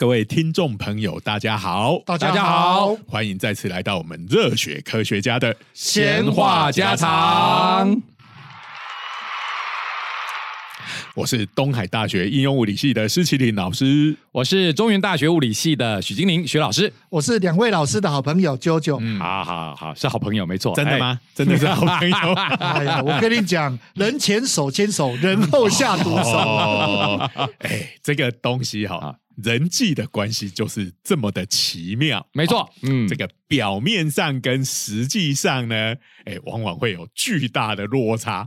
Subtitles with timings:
[0.00, 8.00] 各位听众朋友，大家好，大家好，欢迎再次来到我们热血科学家的闲话家常。
[11.14, 16.90] 我是东海大学应用物理系的施启林老师，我是中原大学物理系的许金玲许老师。
[17.10, 18.96] 我是两位老师的好朋友啾啾。
[19.02, 20.74] 嗯，好好好，是好朋友，没错。
[20.74, 21.20] 真的吗？
[21.34, 22.16] 真的是好朋友。
[22.58, 26.30] 哎呀，我跟你讲，人前手牵手，人后下毒手。
[26.30, 32.26] 哦，哎，这个东西哈，人际的关系就是这么的奇妙。
[32.32, 38.46] 没错，嗯，这个表面上跟实际上呢，哎，往往会有巨大的落差，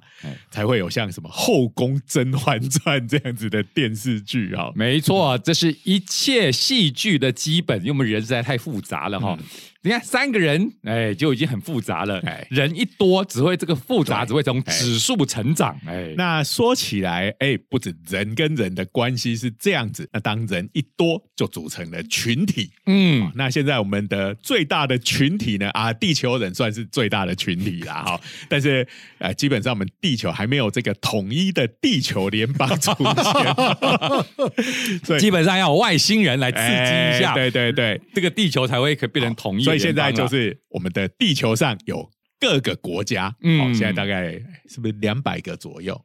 [0.50, 4.72] 才会有像什么《后宫甄嬛传》这样子的电视剧啊。
[4.76, 9.38] 没错，这是一切戏剧的基本，因为我们人实在太复杂了哈。
[9.86, 12.18] 你看三个人，哎，就已经很复杂了。
[12.20, 15.78] 哎，人一多，只会这个复杂只会从指数成长。
[15.86, 20.08] 哎，那说起来，哎，不止人跟人的关系是这样子。
[20.14, 22.72] 那当人一多，就组成了群体。
[22.86, 25.70] 嗯，那现在我们的最大的群体呢？
[25.70, 28.04] 啊，地球人算是最大的群体啦。
[28.04, 28.88] 哈，但是
[29.20, 39.64] 呃，基本上我们地球还没有这个统一的地球联邦出现， 所以基本上要有外星人来刺激一下，对对对，这个地球才会可变成统一。
[39.64, 44.34] 所以现在就是我们的地球上有各个国家，嗯，现在大概
[44.70, 46.00] 是不是两百个左右？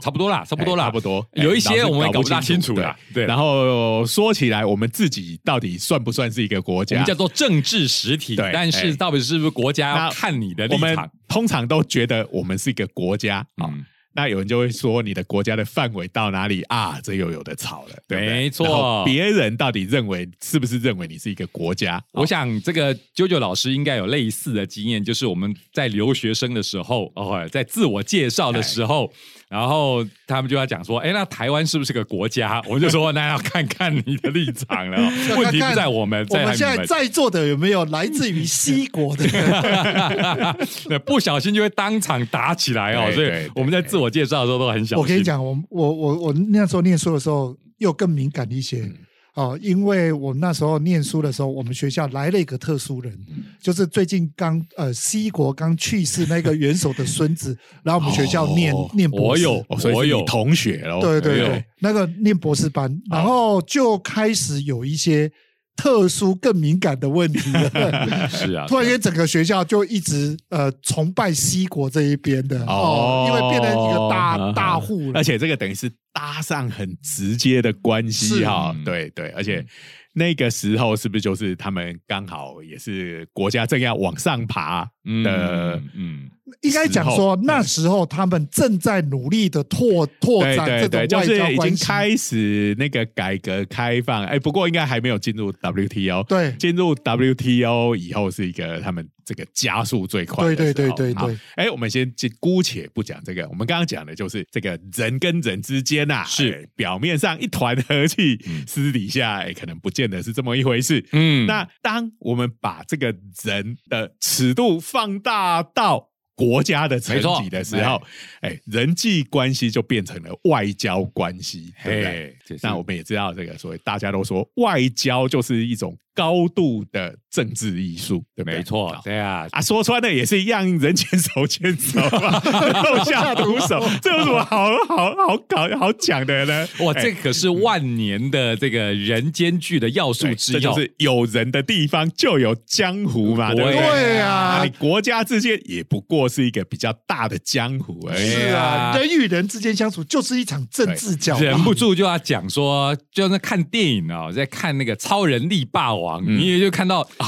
[0.00, 1.26] 差不多啦，差不多啦，差不多。
[1.34, 3.26] 有一些我们搞不大清楚啦，对。
[3.26, 7.02] 然后说起来，我们自己到底算不算是一个国家？
[7.04, 11.10] 叫做政治实体，但是到底是不是国家，看你的立场。
[11.28, 13.70] 通常都觉得我们是一个国家啊。
[14.14, 17.00] 那有人就会说，你的国家的范围到哪里啊？
[17.02, 19.02] 这又有的吵了，对没错。
[19.06, 21.98] 别人到底认为是不是认为你是一个国家？
[22.12, 29.10] 我想这个啾啾老师应该有类似的经验，就是我们在留学生的时候，哦，在自我介绍的时候。
[29.52, 32.62] 然后他们就要讲说，哎，那台湾是不是个国家？
[32.66, 34.96] 我们就说，那要看看你的立场了。
[35.36, 39.26] 问题不在我们，我们现在在座的有没有来自于西国的？
[40.88, 43.12] 那不小心就会当场打起来哦。
[43.12, 45.02] 所以我们在自我介绍的时候都很小心。
[45.02, 48.90] 我跟你讲，我我我我那时候念书的时候又更敏感一些。
[49.34, 53.18] 哦，因为我那时候念书的时候，我们学校来了一个特殊人，
[53.60, 60.22] 就是最近刚呃西国刚去世那个元首的孙子， 然后我们学校念念博士，我有我有。
[60.24, 65.30] 同学哦，对对对，那个念博士班，然后就开始有一些。
[65.76, 67.40] 特殊更敏感的问题，
[68.30, 72.64] 是啊，突然间整个学校就一直呃崇拜西国这一边的。
[72.66, 79.64] 哦，因为变成一个大大户，而且这个等于是搭上很直接的关系哈，对对，而且。
[80.14, 84.84] 那个时候是不是就是他们刚好也是国家正要往上爬
[85.24, 85.82] 的？
[85.94, 86.30] 嗯，
[86.60, 96.24] 应该讲说那时候他们正在努力的拓拓展这种外交已经开始那个改革开放，哎，不过应该还没有进入 WTO。
[96.28, 100.44] 对，进入 WTO 以后是一个他们这个加速最快。
[100.44, 101.38] 对对对对对。
[101.56, 108.38] 哎，我们先姑且不讲这个，我们刚刚讲的就是这个人跟人之间呐，是表面上一团和气，
[108.68, 110.12] 私底下哎可能不见。
[110.12, 113.06] 得是这么一回事，嗯，那当我们把这个
[113.44, 118.02] 人的尺度放大到国家的层级的时候，
[118.42, 122.58] 哎，人际关系就变成了外交关系，对不对？
[122.62, 125.96] 那我们也知道这个，所以大家都说外交就是一种。
[126.14, 136.68] 高度的政治艺术，对没错，对啊，啊，说穿了也是一样，人牵手牵手， 手下毒手，这有什么好好好搞好讲的呢？
[136.80, 143.64] 哇，这可是万年的这个人间剧的要素之一，就是有人的地方就有江湖嘛，对。
[143.64, 144.18] 不对？
[144.18, 144.62] 啊？
[144.62, 156.01] 你国家之间也不过是一个比较大的江湖而已，是啊，人与人之间相处就是一场政治交忍不住就要讲说，就在看电影哦，在看那个超人力霸王。
[156.02, 157.26] 王，你也就看到啊，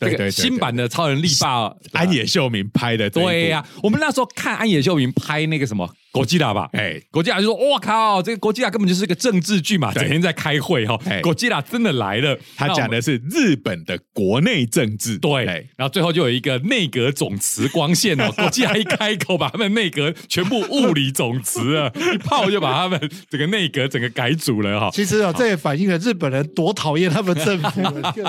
[0.00, 5.88] 这个新版的超人力霸安野秀明拍的，对呀，我们那时候看安野秀明拍那个什么。
[6.16, 15.18] 国际大吧，哎，国际大就说：“我靠，这个国际大根本就是一个政治剧嘛，整天在开会哈。”国际大真的来了，他讲的是日本的国内政治。
[15.18, 15.44] 对，
[15.76, 22.98] 然后最后就有一个内阁总辞光线哦， 国际大一开口，把他们内阁全部物理总辞啊，一炮就把他们
[23.28, 24.88] 整个内阁整个改组了哈。
[24.94, 27.82] 其实啊，这也反映了日本人多讨厌他们政府。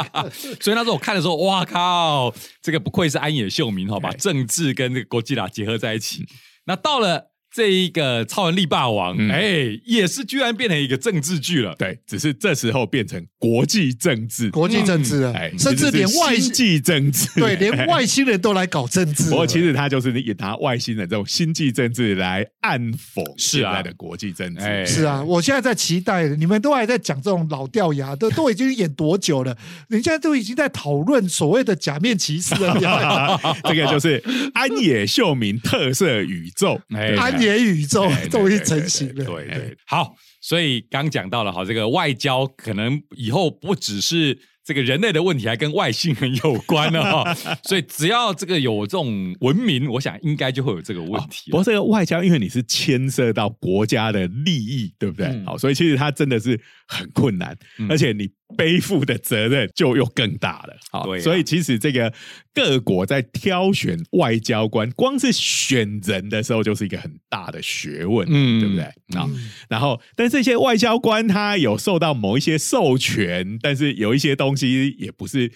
[0.60, 6.26] 所以那时候我看的时候，哇靠，这个不愧是安野秀明哈，把政治跟这个国际大结合在一起。
[6.66, 7.32] 那到了。
[7.54, 11.74] 这一个超人力霸王，哎，也是居然变成一个政治剧了。
[11.80, 19.30] 对，只是这时候变成国际政治，国际政治了，甚至连外星际政治，对，连外星人都来搞政治。
[19.32, 24.86] 不过其实他就是也拿外星人这种星际政治来暗讽现在的国际政治。
[24.86, 29.58] 是啊，我现在在期待，你们都还在讲这种老掉牙，都 都已经演多久了？
[29.90, 32.78] 人家都已经在讨论所谓的假面骑士了。
[33.64, 34.24] 这个就是
[34.54, 36.80] 安野秀明特色宇宙，
[37.18, 37.47] 安野。
[37.48, 44.38] 元宇宙终于成型了，对对，好，所以刚讲到了，好，这个外交可能以后不只是。
[44.68, 47.34] 这个人类的问题还跟外星人有关呢，哈，
[47.64, 51.50] 所以只要这个有这种文明，我想应该就会有这个问题。
[51.52, 55.42] 不过这个外交，因为你是牵涉到国家的利益，对不对？
[55.46, 57.58] 好，所以其实它真的是很困难，
[57.88, 60.76] 而且你背负的责任就又更大了。
[60.92, 62.14] 好，所以其实这个
[62.54, 68.84] 各国在挑选外交官，光是选人的时候就是一个很大的学问，嗯，对不对？
[69.18, 69.30] 啊，
[69.70, 74.56] 然后，但这些外交官他有受到某一些授权，但是有一些东。
[74.58, 75.52] 西也不是，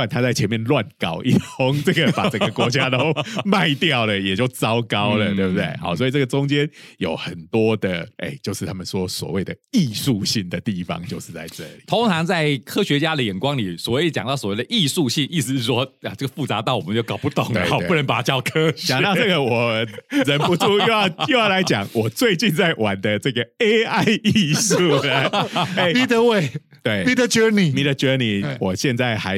[0.00, 3.12] 不然他在前面乱搞一通，这个把整个国家都
[3.44, 5.66] 卖掉了，也就糟糕了，对不对？
[5.78, 6.66] 好，所以这个中间
[6.96, 11.82] 有很多的，哎，就是他们说所谓的艺术性的地方，就是在这里。
[11.86, 18.86] 通常在科学家的眼光里，所谓讲到所谓的艺术性，意思是说啊，这个复杂到我们就搞不懂了，好，不能把它叫科学。
[18.86, 19.86] 讲到这个，我
[20.24, 25.92] 忍不住又要又要来讲我最近在玩的这个 AI 艺术了。
[25.92, 26.50] 你的位。
[26.82, 29.36] 对，Mid Journey，Mid Journey，我现在还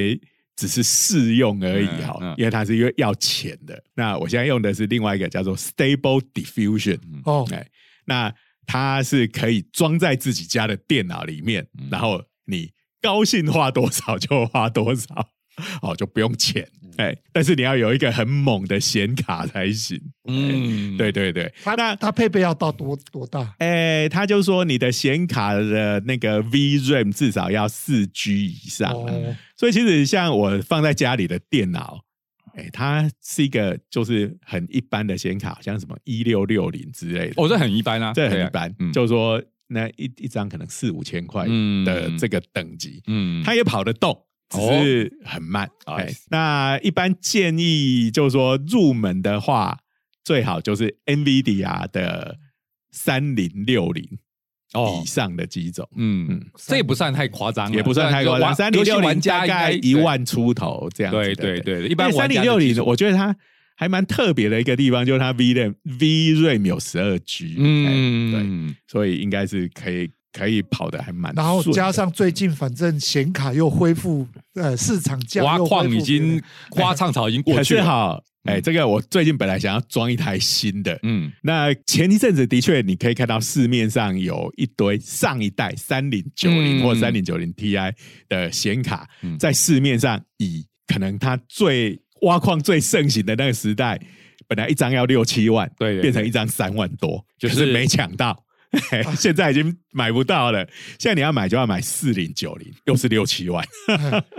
[0.57, 3.83] 只是试用而已哈，因为它是因为要钱的。
[3.95, 7.67] 那我现在用的是另外一个叫做 Stable Diffusion 哦，哎，
[8.07, 8.33] 那
[8.67, 15.29] 它是可以装在自己家的电脑里面，然后你高兴花多少就花多少。
[15.83, 16.67] 哦，就不用钱，
[16.97, 20.01] 哎，但是你要有一个很猛的显卡才行。
[20.29, 23.55] 嗯，对对对，那它配备要到多多大？
[23.59, 28.93] 哎，他就说你的显卡的那个 VRAM 至少要四 G 以上。
[28.93, 32.03] 哦，所以其实像我放在家里的电脑，
[32.55, 37.35] 哎，它是一个就是很一般的显卡，像什么一六六零之类的。
[37.37, 38.75] 哦，这很一般啊，这很一般。
[38.93, 41.47] 就是说那一一张可能四五千块
[41.85, 44.19] 的这个等级，嗯，它也跑得动。
[44.53, 49.79] 只是很慢，哎，那一般建议就是说入门的话，
[50.23, 52.37] 最好就是 NVIDIA 的
[52.91, 54.05] 三零六零
[55.03, 63.35] 以上的机种，嗯，这也不算太夸张，也不算太夸张，三零六零大概一万出头这样，对对对，一般三零六零，我觉得它
[63.75, 70.11] 还蛮特别的一个地方，就是它 VRAM VRAM 有十二 G，嗯，对，所以应该是可以。
[70.33, 77.85] 可以跑的还蛮，然后加上最近反正显卡又恢复，呃，市场价挖矿已经花唱草已经过去了。
[77.85, 87.93] 好，哎，这个我最近本来想要装一台新的，嗯，那前一阵子的确你可以看到市面上有一堆上一代三零九零或三零九零 Ti
[88.29, 89.07] 的显卡，
[89.39, 94.01] 在市面上以可能它最挖矿最盛行的那个时代，
[94.49, 98.43] 本来一张要六七万，对，变成一张三万多，就是没抢到。
[99.19, 100.67] 现在已经买不到了。
[100.99, 103.63] 现在你要买就要买四零九零，又是六七万。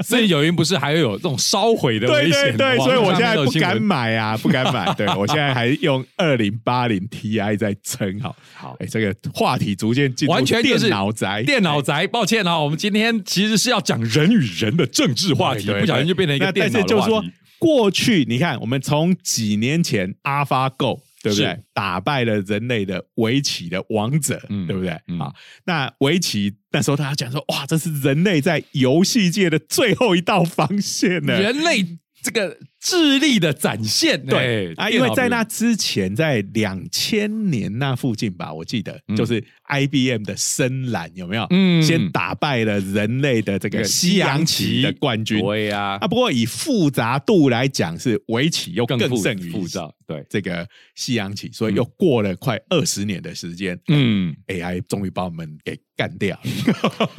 [0.02, 2.58] 四零九零不是还有这种烧毁的危险？
[2.58, 4.92] 对，所以我现在不敢买啊， 不敢买。
[4.96, 8.20] 对我现在还用二零八零 Ti 在撑。
[8.20, 11.44] 好，好，哎，这个话题逐渐进完全就是电脑宅。
[11.44, 17.32] 电脑宅，抱歉啊，我们今天其实是要讲人与人的政治话题，不小心就变成一个电脑的话题。
[17.60, 21.00] 过去你看，我们从几年前 AlphaGo。
[21.24, 21.58] 对不对？
[21.74, 24.38] 打败了人类的围棋的王者，
[24.68, 24.90] 对不对？
[25.18, 25.34] 啊，
[25.66, 31.42] 那围棋那时候大家讲说，哇，这是人类在游戏界的最后一道防线呢。
[31.42, 32.60] 人类这个。
[32.84, 41.48] 智力的展现，对啊，因为在那之前，在两千年那附近吧，我记得就是 IBM 的深蓝有没有？
[41.52, 45.40] 嗯，先打败了人类的这个西洋棋的冠军。
[45.42, 49.90] 对呀，啊，不过以复杂度来讲，是围棋又更胜于复杂。
[50.06, 56.38] 对这个西洋棋，所以又过了快二十年的时间，嗯，AI 终于把我们给干掉。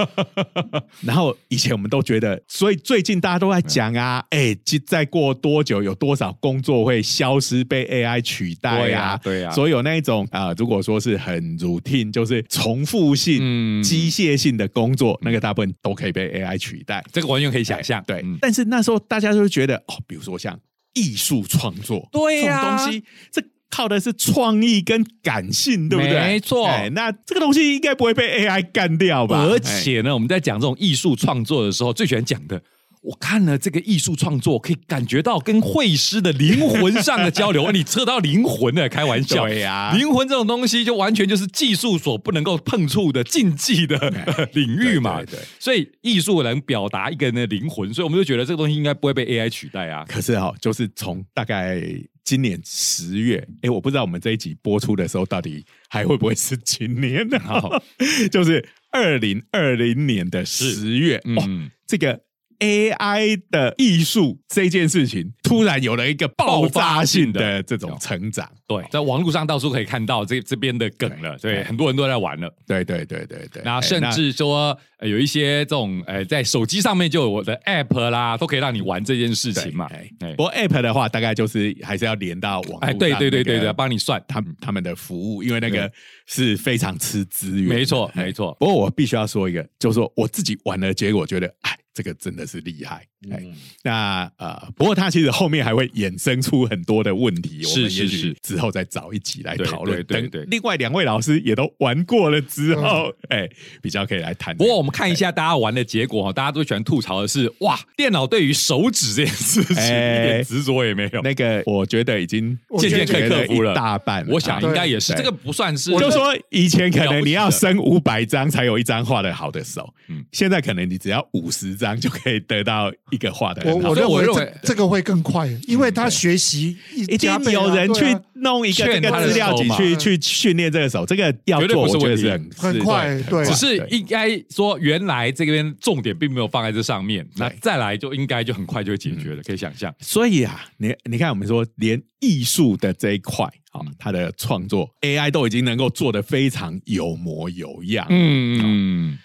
[1.00, 4.54] 然后以前我们都觉得，所以最近大家都在讲啊，哎，
[4.87, 5.54] 再过多。
[5.55, 9.17] 多久有多少工作会消失被 AI 取代呀？
[9.23, 17.05] 对呀，所以有那一种啊，如果说是很 routine，就是重复性、机械性的工作，那个大部分都可以被 AI 取代。
[17.13, 18.03] 这个完全可以想象。
[18.05, 20.59] 对，但是那时候大家就觉得哦，比如说像
[20.95, 26.15] 艺术创作，对呀，东西这靠的是创意跟感性，对不对？
[26.21, 26.69] 没错。
[26.95, 29.45] 那这个东西应该不会被 AI 干掉吧？
[29.45, 32.61] 而且呢，我们在讲这种艺术创作的时候，最喜欢讲的。
[33.05, 37.71] 我看了这个艺术创作，可以感觉到跟绘师的灵魂上的交流。
[37.71, 43.99] 你测到灵魂的，开玩笑，对呀，灵魂这种东西就完全就是技术所不能够碰触的禁忌的
[44.55, 45.23] 领域嘛。
[45.23, 50.07] 对，所以艺术能表达一个人的灵魂，所以我们就觉得这个东西应该不会被 AI 取代啊。
[50.09, 51.83] 可是哈，就是从大概
[52.25, 57.83] 今年十月，哎，我不知道我们这一集播出的时候到底还会不会是今年的哈，
[58.33, 62.19] 就是二零二零年的十月，嗯，这个。
[62.64, 73.62] AI 的艺术这件事情突然有了一个爆发性的这种成长，对，在网络上到处可以看到这这边的梗了，对，很多人都在玩了，对对对对对。
[73.64, 79.88] 那甚至说有一些这种呃，在手机上面就有我的 App 啦，都可以让你玩这件事情嘛。
[80.37, 85.90] 不过 App 的话，大概就是还是要连到网，哎，对对对对对，帮你算他们他们的服务，因为那个
[86.26, 88.56] 是非常吃资源，没错没错。
[88.59, 91.76] 不过我必须要说一个，就是说我自己玩的结果，觉得哎。
[91.95, 93.41] 这个真的是厉害，哎，
[93.85, 100.03] 那呃，不过它其实后面还会衍生出很多的问题，我们也许之后再找一起来讨论。
[100.05, 103.49] 对对，另外两位老师也都玩过了之后，哎，
[103.81, 104.57] 比较可以来谈。
[104.57, 111.23] 不过我们看一下大家玩的结果哈，大家都喜欢吐槽的是，哇，电脑对于手指这件事情一点执着也没有。
[111.23, 115.15] 那个我觉得已经渐渐可以克服了大半，我想应该也是。
[115.15, 121.84] 这个不算是，我就说以前可能你要生五百张才有一张画的好的手，嗯，现在可能你只要五十张。
[121.85, 123.62] 张就可以得到一个画的。
[123.71, 133.23] 我我认为这这个会更快，因为他学习一定有人去弄一个这个资料集去去训练这个手，这个要做我觉得是很很快。
[133.29, 139.95] 对，只是应该说原来这边重点并没有放在这上面，那再来就应该就很快就会解决了，可以想象。
[140.00, 148.07] 所以啊，你你看我们说连艺术的这一块啊，他的创作 AI 都已经能够做的非常有模有样。
[148.09, 149.19] 嗯嗯。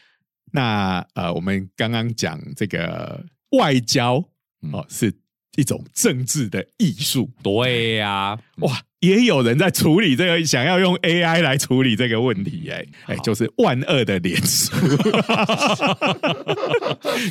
[0.51, 4.23] 那呃，我们刚刚讲这个外交
[4.71, 5.13] 哦，是
[5.55, 7.29] 一种政治的艺术。
[7.41, 12.69] 对呀，哇，也有人在处理这个，想要用 AI 来处理这个问题。
[12.69, 14.71] 哎哎，就是万恶的脸书，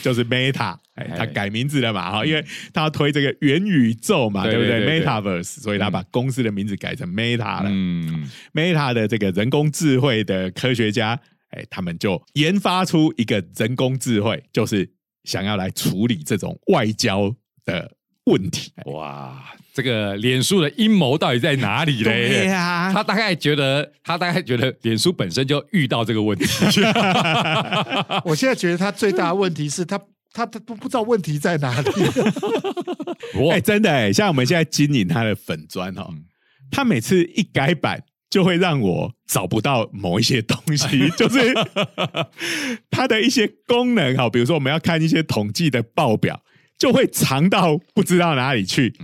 [0.02, 2.10] 就是 Meta，哎，他改名字了嘛？
[2.10, 7.68] 哈，因为他要推这个元宇宙嘛，对不对？Metaverse，所以他把公司的名字改成 Meta 了。
[7.70, 11.18] 嗯，Meta 的这个人工智慧的科学家。
[11.50, 14.90] 哎，他们就研发出一个人工智慧，就是
[15.24, 17.90] 想要来处理这种外交的
[18.24, 18.72] 问题。
[18.86, 22.28] 哇，这个脸书的阴谋到底在哪里嘞？
[22.28, 26.46] 对呀，他大概觉得，他大概觉得脸书本身就遇到这个问题。
[28.24, 29.98] 我现在觉得他最大的问题是他，
[30.32, 31.90] 他他都不知道问题在哪里。
[33.50, 36.06] 哎，真的哎，像我们现在经营他的粉砖哈，
[36.70, 38.02] 他每次一改版。
[38.30, 41.54] 就会让我找不到某一些东西， 就是
[42.90, 46.42] 它的一些功能哈，比如说我们要看一些统计的报表，
[46.78, 48.94] 就会藏到不知道哪里去，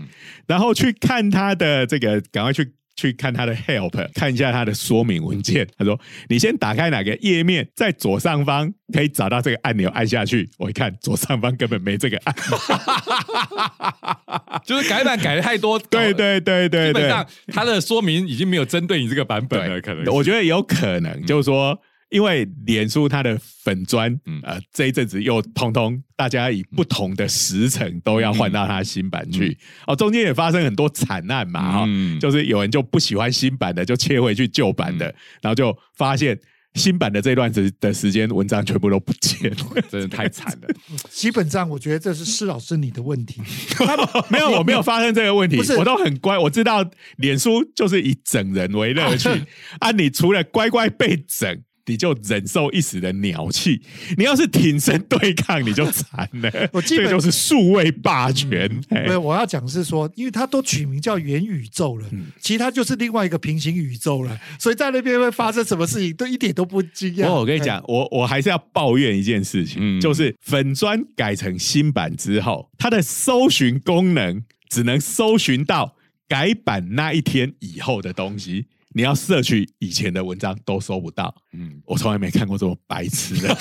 [0.46, 2.74] 然后去看它的这个，赶快去。
[2.96, 5.66] 去看他的 help，看一下他的说明文件。
[5.76, 5.98] 他说
[6.28, 12.34] ：“你先打开哪个页面，在左上方可以找到这个按钮，按下去。”我一看，左上方根本没这个按，
[14.64, 15.78] 就是改版改的太多。
[15.90, 19.80] 对对对对，基本上他的说明已经没有针对你这个版本了。
[19.80, 21.78] 可能我觉得有可能，就是说。
[22.14, 31.88] 因为脸书它的粉砖，呃，这一阵子又通通大家以不同的时程都要换到它新版去，哦，中间也发生很多惨案嘛，哈，
[32.20, 35.06] 就是有人就不喜欢新版的，就切回去旧版的，
[35.42, 36.38] 然后就发现
[36.74, 39.50] 新版的这段时的时间文章全部都不见。
[39.50, 39.56] 了，
[39.90, 40.68] 真的太惨了。
[41.10, 43.42] 基本上我觉得这是施老师你的问题，
[44.30, 49.28] 没有，我没有发生这个问题，我都很乖，我知道脸书就是以整人为乐趣。
[49.80, 51.60] 啊，你除了乖乖被整。
[51.86, 53.82] 你就忍受一时的鸟气，
[54.16, 56.50] 你要是挺身对抗，你就惨了。
[56.72, 58.68] 我基本就是数位霸权。
[58.88, 62.08] 对，我要讲是说，因为它都取名叫元宇宙了，
[62.40, 67.30] 其他就是另外一个平行宇宙了，所以在那边会发生什么事情，都一点都不惊讶。
[67.30, 78.66] 我跟你讲，我我还是要抱怨一件事情，就是粉砖改成新版之后，它的搜寻功能只能搜寻到改版那一天以后的东西。
[78.96, 83.54] 你要摄取以前的文章都搜不到，嗯，我从来没看过这么白痴的。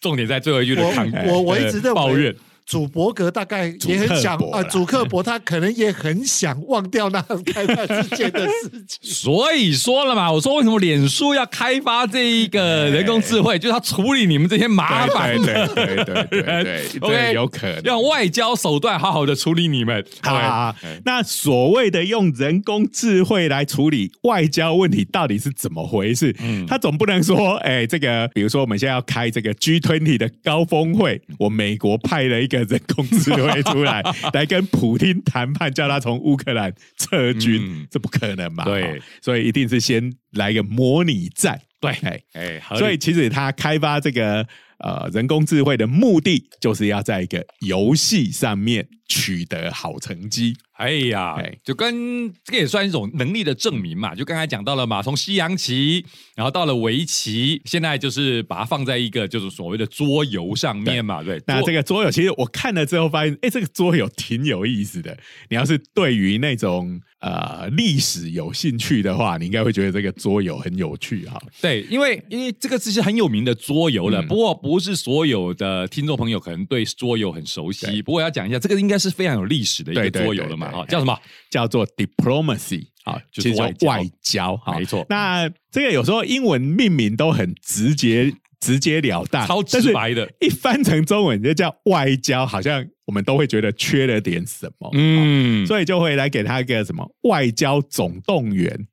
[0.00, 0.92] 重点在最后一句的我
[1.32, 8.98] 我我一直认为抱怨，祖伯格大概也很想啊，祖克伯他可能也很想忘掉那开发之间的事情。
[9.02, 20.04] 所以说了嘛，我说为什么脸书要开发这一个人工智慧，就是他处理你们这些麻烦的，对对对对，OK，有可能用外交手段好好的处理你们。
[20.22, 26.34] 好，那所谓的用人工智慧来处理外交问题，到底是怎么回事？
[26.40, 38.64] 嗯，他总不能说，哎，这个比如说我们现在要开这个 G20 的高峰会，我美国派了一个人工智慧出来， 来跟普京谈判，叫他从乌克兰撤军，这不可能嘛？
[38.64, 41.60] 对，所以一定是先来一个模拟战。
[41.80, 41.90] 对，
[42.34, 44.46] 哎，所以其实他开发这个
[44.78, 50.56] 呃人工智慧的目的，就是要在一个游戏上面取得好成绩。
[50.72, 54.14] 哎呀，就跟这个也算一种能力的证明嘛。
[54.14, 61.22] 就刚才讲到了嘛，从西洋棋，然后到了围棋，现在就是把它放在一个就是所谓的桌游上面嘛。
[61.22, 65.16] 对，那这个桌游其实我看了之后发现，哎，这个桌游挺有意思的。
[65.50, 71.40] 你要是对于那种呃历史有兴趣的话，你应该会觉得这个桌游很有趣哈。
[71.60, 78.02] 对，因为因为这个是很有名的桌游了，不过不是所有的听众朋友可能对桌游很熟悉。
[78.02, 80.61] 不过要讲一下，这个应该是非常有历史的一个桌游了嘛。
[80.66, 81.18] 啊，叫什么？
[81.50, 83.54] 叫做 diplomacy 啊，就是
[83.86, 84.60] 外交。
[84.76, 85.04] 没错。
[85.08, 88.32] 那这个有时候英文命名都很直接。
[88.62, 98.86] 直截了当，超直白的，一翻成中文就叫外交，好像我们都会觉得缺了点什么，嗯，所以就会来给他一个什么外交总动员。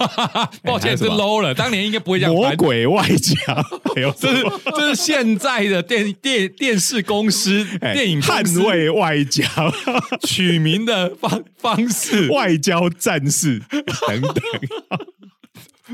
[0.62, 2.34] 抱歉，是 low 了，当年应该不会这样。
[2.34, 3.64] 魔鬼外交，
[4.20, 4.44] 这是
[4.76, 9.42] 这是现在的电电电视公司电影捍卫外交。
[10.28, 13.62] 取名的方方式，外交战士。
[14.06, 14.34] 等等。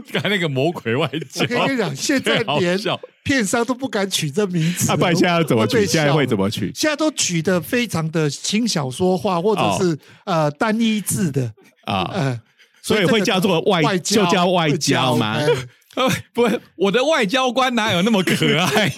[0.13, 2.79] 刚才那个魔鬼外交，我跟你讲，现在连
[3.23, 4.87] 片商都不敢取这名字。
[4.89, 5.87] 那不然现在要怎么取？
[5.87, 6.73] 现在会怎么取？
[6.75, 11.53] 现在都取的非常的轻小说化，或者是呃单一字的
[11.85, 12.41] 啊，呃，
[12.83, 15.37] 所以会叫做外交，就叫外交吗？
[15.97, 18.93] 呃，不，我的外交官哪有那么可爱？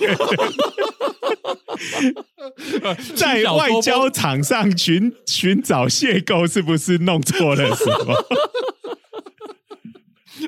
[3.16, 8.14] 在外交场上寻寻找邂逅，是不是弄错了什么？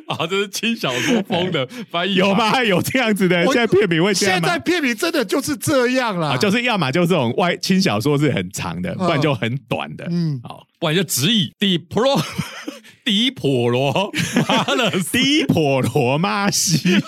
[0.06, 2.62] 啊，这是轻小说风的翻译，有吗？
[2.62, 3.44] 有这样子的？
[3.46, 10.06] 现在片名会这样现在片名真的就是这样了，就是要么就是这种外轻小说是很长的，不然就很短的。
[10.10, 12.22] 嗯，好，不然就直译迪普 罗
[13.04, 14.10] 迪普 罗
[14.48, 16.78] 妈的迪普罗马西。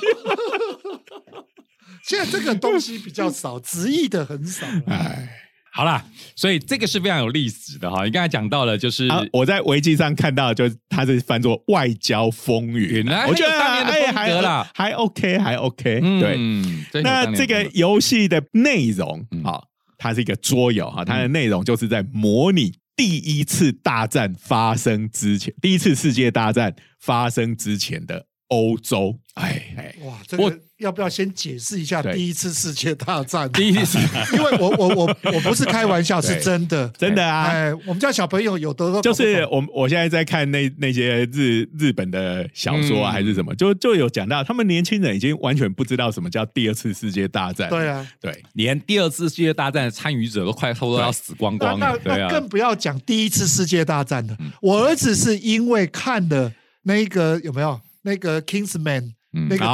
[2.04, 4.66] 现在这个东西比较少，直译的很少。
[4.87, 5.28] 哎。
[5.76, 6.02] 好啦，
[6.34, 8.02] 所以这个是非常有历史的哈。
[8.06, 13.04] 你刚才讲到了，就是我在维基上看到，就是它是翻作《外交风云》。
[13.28, 16.00] 我觉得哎，还啦，还 OK，还 OK。
[16.00, 19.60] 对，那这个游戏的内容啊，
[19.98, 29.18] 它是一个桌游哈，它的内容就是在模拟第一次大战发生之前，第一次世界大战发生之前的欧洲。
[29.35, 30.59] 哎哎，哇，这个。
[30.78, 33.50] 要不要先解释一下第一次世界大战？
[33.50, 33.98] 第一次，
[34.37, 37.44] 因为我我我我不是开玩笑，是真的，真的啊！
[37.46, 47.70] 哎，我们家小朋友有的就是我我现在在看那那些日日本的小说啊，还是什么，就就有讲到，他们年轻人已经完全不知道什么叫第二次世界大战。
[47.70, 51.98] 对啊，对，连第二次世界大战的参与者都快差不多要死光光了。
[52.04, 54.37] 那那更不要讲第一次世界大战了。
[54.61, 59.12] 我儿子是因为看了那个有没有那个 Kingsman。
[59.38, 59.64] 那个起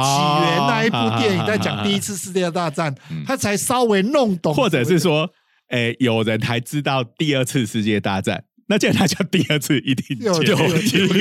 [0.41, 2.93] 源那一部电影在讲第一次世界大战，
[3.25, 5.29] 他才稍微弄懂，或者是说，
[5.69, 10.77] 诶，有人还知道第二次世界大战，那既然他叫第二次，一定就有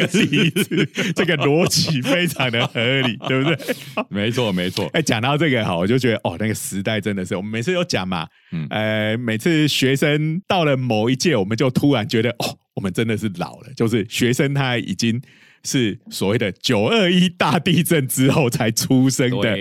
[0.09, 3.57] 第一次， 这个逻辑非常的合理，对不对？
[4.11, 4.91] 没错，没错。
[4.93, 8.27] 哎，讲到这个哈，我就觉得哦，那个时代真的是，我们每次都讲嘛，
[8.71, 15.23] 呃，每次学生到了某一届，我们就突然觉得哦，我们真的是老了，就是学生他已经。
[15.65, 19.57] 是所谓的九二一大地震之后才出生的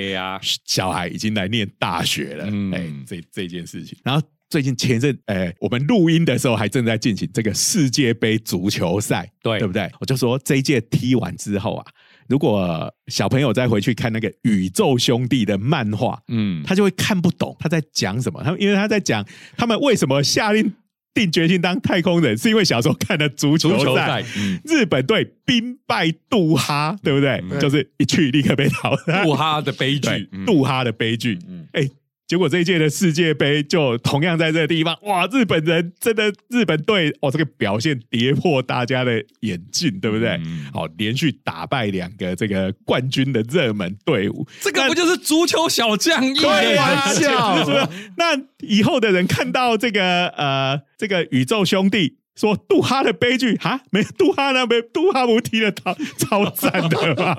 [0.65, 2.45] 小孩，已经来念大学了。
[2.73, 3.97] 哎，这这件事情。
[4.03, 9.89] 然后最近前阵，哎，我们录音的时候还正在进行这个世界杯足球赛，对对不对？
[9.99, 11.85] 我就说这一届踢完之后啊，
[12.27, 18.43] 如果小朋友再回去看那个宇宙兄弟的漫画，嗯，他就会看不懂他在讲什么。
[18.43, 20.73] 他因为他在讲他们为什么下令。
[21.13, 24.24] 定决心当太空人，是因为小时候看的足球赛，
[24.63, 27.43] 日本队兵败杜哈，对不对？
[27.60, 29.24] 就是一去立刻被淘汰。
[29.24, 31.38] 杜哈的悲剧，杜哈的悲剧。
[31.74, 31.88] 哎，
[32.32, 35.28] 结果这一届的世界杯就同样在这个地方，哇！
[35.28, 40.39] 日本人真的日本队哦，这个表现跌破大家的眼镜，对不对？
[40.72, 47.67] 好，连续打败两个这个冠军的热门队伍，这个不就是足球小将一玩笑？
[48.15, 52.20] 那以后的人看到这个呃，这个宇宙兄弟。
[52.41, 57.36] 说杜哈的悲剧哈，没杜哈那边杜哈不踢的超超赞的嘛？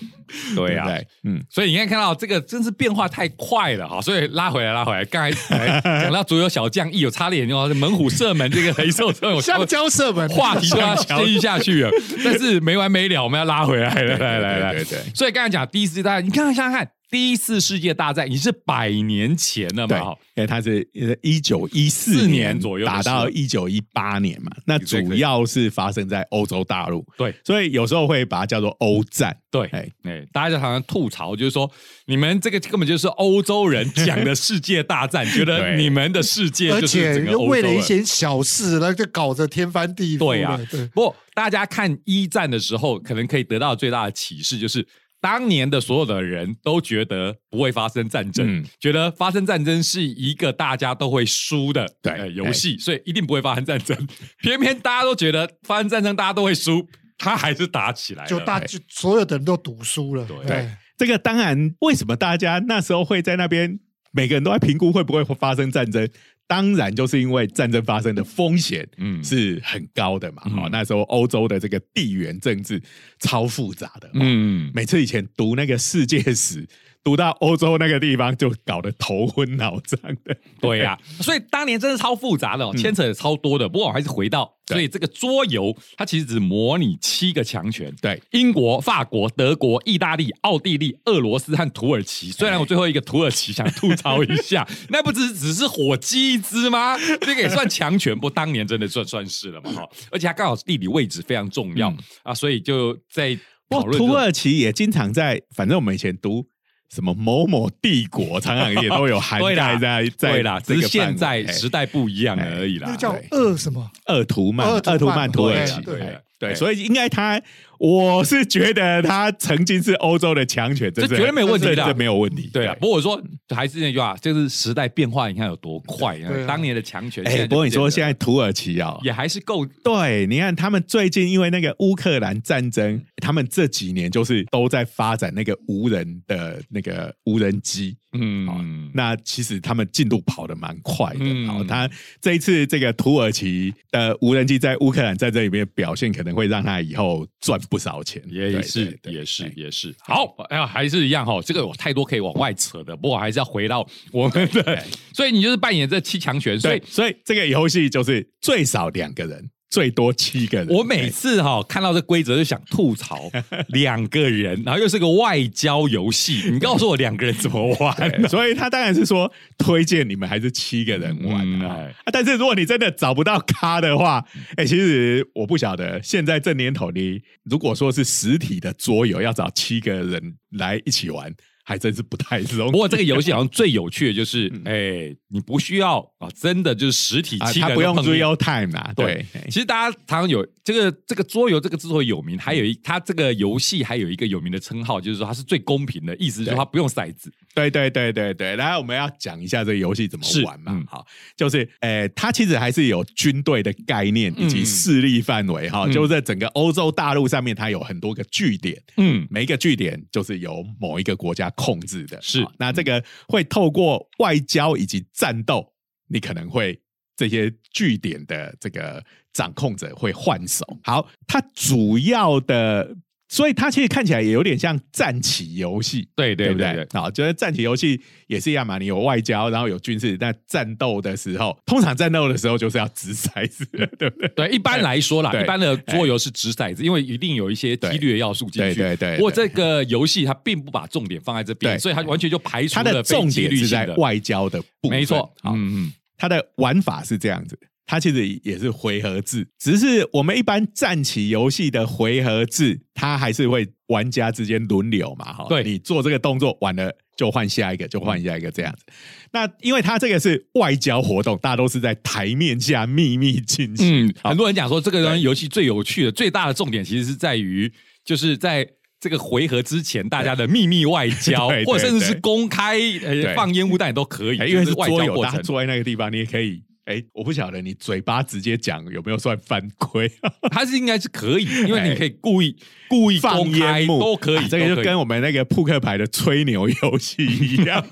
[0.56, 0.86] 对呀，
[1.24, 10.26] 嗯，所以你看看到这个真是变化太快了哈，所以拉回来拉回来，刚才讲到足球小将一有差点哦，猛虎射门这个黑瘦这种 香蕉射门。
[10.30, 11.90] 话题都要继续下去了，
[12.24, 16.88] 但是没完没了，我们要拉回来了，来来来，对对，所以刚才讲第一次大家，你看看想想看。
[17.10, 20.14] 第一次世界大战已经是百年前了嘛？
[20.36, 20.88] 因为它是
[21.22, 27.04] 一九一四年左右打到一九一八年嘛，那主要是发生在欧洲大陆。
[27.18, 29.36] 对，所以有时候会把它叫做欧战。
[29.50, 29.90] 对，哎，
[30.32, 31.68] 大家就常常吐槽，就是说
[32.06, 40.18] 你们这个根本就是欧洲人讲的世界大战，觉得你们的世界，而且为了一些小事，那就搞得天翻地覆。
[40.20, 40.58] 对啊，
[40.94, 44.86] 不过大家看一战的时候，可能可以得到最大的启示就是。
[45.20, 54.08] 当年的所有的人都觉得不会发生战争，觉得发生战争是一个大家都会输的对游戏，所以一定不会发生战争。
[54.40, 60.26] 偏偏大家都觉得发生战争大家都会输，他还是打起来，就大就所有的人都赌输了。
[60.46, 63.78] 对，这个当然，为什么大家那时候会在那边，
[64.12, 66.08] 每个人都在评估会不会发生战争？
[66.50, 70.42] 当然，就是因为战争发生的风险嗯是很高的嘛。
[70.48, 72.82] 好，那时候欧洲的这个地缘政治
[73.20, 74.10] 超复杂的。
[74.14, 76.66] 嗯，每次以前读那个世界史。
[77.02, 83.68] 读到欧洲那个地方就搞得头昏脑胀的，对呀， 所以当年真的超复杂的，哦牵扯超多的。
[83.68, 92.30] 不过我还是回到，所以这个桌游它其实只模拟七个强权，对，英国、法国、德国、意大利、奥地利、俄罗斯和土耳其。
[92.30, 96.98] 虽然我最后一个土耳其想吐槽一下， 那不只只是火鸡一只吗？
[97.22, 99.88] 这个也算强权，不当年真的算算是了嘛哈。
[100.10, 103.34] 而且它刚好地理位置非常重要啊，所以就在
[103.70, 103.96] 讨论。
[103.96, 106.46] 土耳其也经常在，反正我们以前读。
[106.94, 112.88] 什么某某帝国，常常也都有涵盖 在在啦，只是现在时代不一样而已啦。
[112.90, 113.90] 那叫鄂什么？
[114.06, 115.80] 鄂图曼，鄂图曼土耳其。
[115.82, 117.40] 对对，所以应该他。
[117.80, 122.50] 我是觉得他曾经是欧洲的强权，这绝对没有问题的，这没有问题。
[122.52, 123.18] 对啊，不过我说
[123.56, 126.30] 还是那句话，就是时代变化，你看有多快啊。
[126.46, 129.64] 当年的强权，哎，不过你说现在土耳其啊，也还是够。
[129.82, 137.96] 对，你看他们最近因为那个乌克兰战争，他们这几年就是都在发展那个无人的那个无人机。
[138.12, 141.46] 嗯，那其实他们进度跑得蛮快的。
[141.46, 141.88] 好，他
[142.20, 147.58] 这一次这个土耳其的无人机在乌克兰战争里面表现，可能会让他以后赚。
[147.70, 148.22] 不少钱。
[148.28, 149.94] 也是也是也是。
[150.00, 159.50] 好，哎呀，还是一样哈，这个有太多可以往外扯的，不过还是要回到我们的， 所以你就是扮演这七强权，所以所以这个游戏就是最少两个人。
[159.70, 160.68] 最多七个人。
[160.68, 163.30] 我每次哈看到这规则就想吐槽，
[163.68, 167.96] 两个人，然后又是个外交游戏，你告诉我两个人怎么玩？
[168.28, 171.88] 所以他当然是说推荐你们还是七个人玩啊。
[172.12, 174.24] 但是如果你真的找不到咖的话，
[174.56, 181.32] 哎，其实我不晓得现在这年头，你如果说是实体的桌游，要找七个人来一起玩。
[181.62, 182.70] 还真是不太容易。
[182.70, 188.92] 不过这个游戏好像最有趣的就是， 哎，你不需要啊，真的就是实体七个人不用 real time 啊。
[188.96, 197.32] 对，其实大家常常有这个这个桌游，这个之所以有名，还有一它这个游戏还有一个有名的称号，就是说它是最公平的，意思就是它不用骰子。
[197.54, 198.56] 对对对对对。
[198.56, 200.82] 来，我们要讲一下这个游戏怎么玩嘛？
[200.88, 201.04] 好，
[201.36, 208.80] 就是呃，它其实还是有军队的概念以及势力范围哈，就在整个欧洲大陆上面，它有很多个据点。
[208.96, 211.50] 嗯，每一个据点就是由某一个国家。
[211.60, 215.72] 控制的是那这个会透过外交以及战斗，
[216.08, 216.80] 你可能会
[217.16, 220.64] 这些据点的这个掌控者会换手。
[220.84, 222.96] 好，它主要的。
[223.32, 226.86] 所以它其实看起来也有点像战棋游戏，对对对不对？
[226.92, 230.18] 好，就是战棋游戏也是一样嘛，你有外交，然后有军事。
[230.18, 233.64] 但战斗的时候，通常战斗的时候就是要掷骰子，
[233.96, 234.28] 对不对？
[234.34, 238.74] 对，一般来说啦，一般的桌游是掷骰子，因为一定有一些几率要素进去。
[238.74, 239.14] 对对对。
[239.14, 244.98] 不过这个游戏它并不把重点放在这边，所以它完全就排除了重点是在外交的部分。
[244.98, 247.56] 没错，嗯嗯，它的玩法是这样子。
[247.90, 255.44] 它其实也是回合制，只是我们一般战棋游戏的回合制，它还是会玩家之间轮流嘛，哈。
[255.48, 258.84] 对，你做这个动作完了就换下一个，就换下一个这样子。
[259.32, 264.06] 那因为它这个是外交活动，大家都是在台面下秘密进行。
[264.06, 267.72] 嗯，很多人讲说这个游戏最有趣的、最大的重点，其实是在于
[268.04, 268.64] 就是在
[269.00, 275.42] 这个回合之前大家的秘密外交， 或者甚至是公开呃放烟雾弹都可以，因为是外交过程。
[275.42, 276.62] 坐在那个地方，你也可以。
[276.90, 280.10] 哎，我不晓得你嘴巴直接讲有没有算犯规？
[280.50, 282.56] 他是应该是可以，因为你可以故意
[282.88, 287.86] 故意放烟幕都可以，这个就跟我们那个扑克牌的吹牛游戏一样。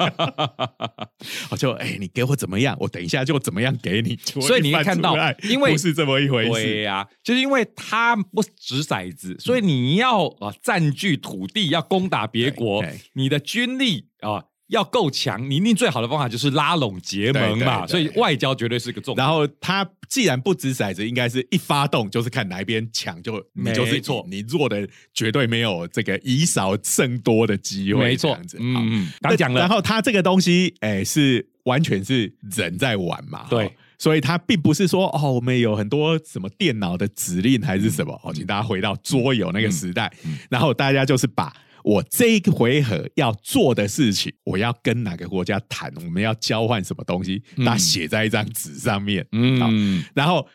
[1.50, 4.16] 我就哎，你给我怎么样，我等一下就怎么样给你。
[4.16, 6.50] 所以你看到，因为不是这么一回事。
[6.50, 14.42] 对呀，就是因为他不掷骰子，所以你要啊占据土地，要攻打别国，你的军力啊。
[14.68, 19.14] 要够强，你一定最好的方法就是拉拢结盟嘛，所以外交绝对是个重。
[19.16, 28.04] 然后他既然不掷骰子，应该是一发动就是看哪一边强，就你就是错，你弱的绝对没有这个以少胜多的机会。
[28.04, 28.58] 没错，这样子。
[28.60, 29.60] 嗯，刚讲了。
[29.60, 33.46] 然后他这个东西，哎，是完全是人在玩嘛？
[33.48, 38.20] 对，所以他并不是说哦，我们有很多什么电脑的指令还是什么。
[38.22, 40.12] 哦，请大家回到桌游那个时代，
[40.50, 41.50] 然后大家就是把。
[41.84, 50.46] 我这一个回合要做的事情，我要跟哪个国家谈，我们要交换什么东西，那写在一张纸上面，嗯，然后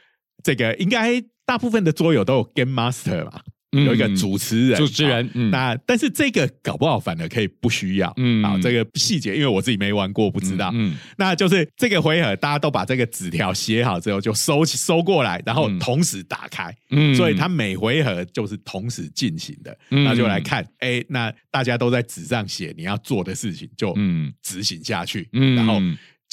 [0.44, 3.42] 这个应该大部分的桌友都有 game master 嘛。
[3.74, 24.32] 有一个主持人，主持人，那但是这个搞不好反而可以不需要，嗯，啊，这个细节因为我自己没玩过，不知道，嗯，那就是这个回合大家都把这个纸条写好之后就收收过来，然后同时打开，嗯，所以它每回合就是同时进行的，那就来看，哎，那大家都在纸上写你要做的事情，就嗯。
[24.42, 25.82] 执行下去，嗯，然后。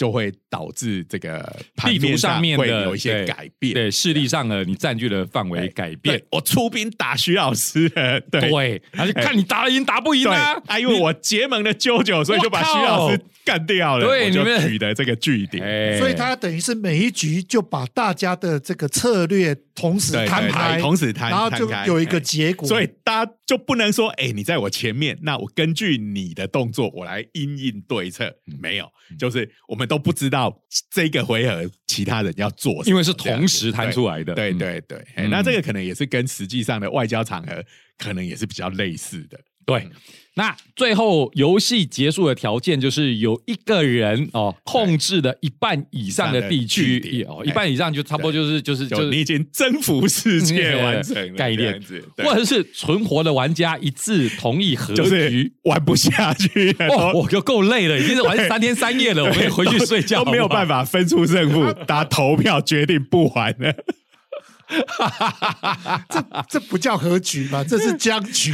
[0.00, 1.46] 就会导致这个
[1.84, 6.18] 地图上面会有一些改变，对势力上的你占据的范围改变。
[6.30, 7.86] 我出兵打徐老师，
[8.30, 10.58] 对，他就看你打赢打不赢啊！
[10.68, 14.06] 啊，因为我结盟的舅舅，所以就把徐老师干掉了。
[14.06, 22.66] 对，你们取得这个据点，所以他等于是每一局就把大家的这个策略同时摊牌，同时摊，然后就有一个结果。
[22.66, 28.34] 所以大家就不能说，哎，你在我前面，那我根据你的动作，我来因应对策。
[28.62, 29.90] 没有，就是我们。
[29.90, 30.56] 都不知道
[30.88, 34.34] 这个回合其他人要做，因为是同时摊出来的。
[34.34, 37.60] 对对对，那这个可能也是跟实际上的外交场合
[37.98, 39.36] 可能也是比较类似的。
[39.66, 39.88] 对，
[40.34, 51.82] 那最后游戏结束的条件就是有一个人哦控制的一半以上的地区哦，一半以上就差不多就是就是就是你已经征服世界 完成概念，
[52.18, 55.52] 或者是存活的玩家一致同意和局。
[55.64, 63.74] 玩不下去哦，我就够累了，已经是玩 三天三夜了，我们回去睡觉都没有办法分出胜负， 大家投票决定不玩了。
[66.08, 67.64] 这这不叫和局吧？
[67.66, 68.52] 这是僵局，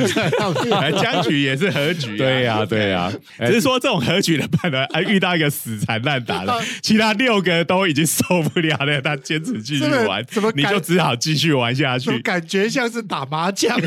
[1.01, 2.17] 僵局也是和局。
[2.17, 3.13] 对呀，对呀。
[3.47, 12.19] 只是说这种和局的判断，还遇到一个死缠烂打的，其他六个都已经受不了了，他坚持继续玩，怎么你就只好继续玩下去？
[12.21, 13.79] 感觉像是打麻将，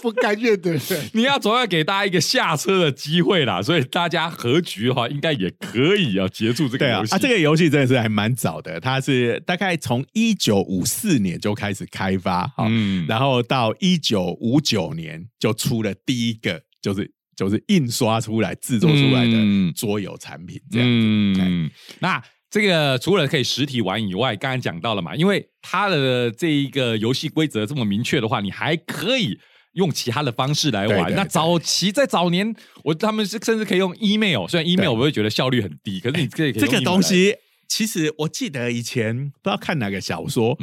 [0.00, 0.80] 不甘愿的人。
[1.12, 7.14] 你要总要给大家一个下车的机会啦，所以大家和局的话，应该也可以要结束这个游戏。
[7.14, 11.65] 啊，这个游戏真的是还蛮早的，它是大概从一九五四年就开。
[11.66, 21.74] 开始开发，嗯，然后到一九五九年就出了第一个，就是就是印刷出来制作出来的桌游产品，这样子。
[21.98, 29.36] 那这个除了可以实体玩以外，刚才讲到了嘛，因为它的这一个游戏规则这么明确的话，你还可以
[29.72, 31.12] 用其他的方式来玩。
[31.16, 37.34] 那早期在早年，我他们是甚至可以用 email，虽然 email 我会觉得效率很低，可是你可以这个东西，
[37.68, 40.56] 其实我记得以前不知道看哪个小说。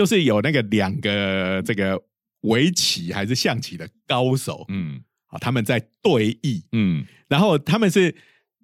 [0.00, 2.02] 就是有那个两个这个
[2.44, 8.14] 围棋还是象棋的高手，嗯，啊，他们在对弈，嗯，然后他们是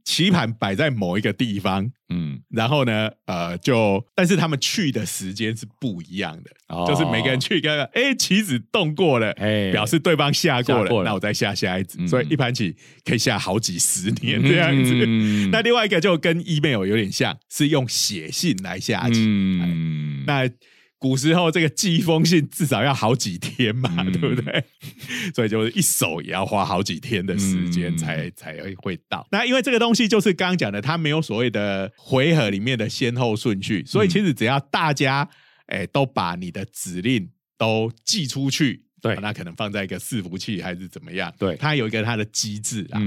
[0.02, 6.50] 棋盘摆在某一个地方，嗯，然后呢，呃，就但是他们去的时间是不一样的，
[6.86, 14.94] 就是每个人去一个，哎，棋子动过了，哎，表示对方下过了，那我再下下一子，所以一盘棋可以下好几十年这样子。
[15.52, 20.48] 那另外一个就跟 email 有点像，是用写信来下棋，嗯，那。
[20.98, 24.64] 古时候这个寄一封信至少要好几天嘛，对不对？
[25.34, 29.26] 所以就是一手也要花好几天的时间才才会到。
[29.30, 35.28] 那因为这个东西就是刚刚讲的，它没有所谓的回合里面的先后顺序，所以其实只要大家
[35.66, 37.28] 哎都把你的指令
[37.58, 43.00] 都寄出去，对，那可能放在一个伺服器还是怎么样，对，它有一个它的机制啊。